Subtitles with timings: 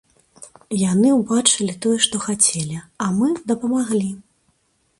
[0.91, 4.11] Яны ўбачылі тое, што хацелі, а мы дапамаглі!